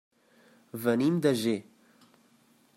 [0.85, 1.57] Venim de Ger.